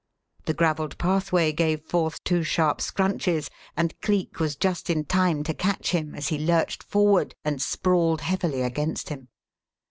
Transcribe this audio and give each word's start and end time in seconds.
The 0.45 0.55
gravelled 0.55 0.97
pathway 0.97 1.51
gave 1.51 1.83
forth 1.83 2.23
two 2.23 2.41
sharp 2.41 2.81
scrunches, 2.81 3.51
and 3.77 3.93
Cleek 4.01 4.39
was 4.39 4.55
just 4.55 4.89
in 4.89 5.05
time 5.05 5.43
to 5.43 5.53
catch 5.53 5.91
him 5.91 6.15
as 6.15 6.29
he 6.29 6.39
lurched 6.39 6.81
forward 6.81 7.35
and 7.45 7.61
sprawled 7.61 8.21
heavily 8.21 8.63
against 8.63 9.09
him. 9.09 9.27